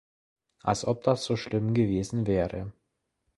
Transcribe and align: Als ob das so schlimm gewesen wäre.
Als 0.63 0.83
ob 0.83 1.03
das 1.03 1.23
so 1.23 1.35
schlimm 1.37 1.75
gewesen 1.75 2.25
wäre. 2.25 2.73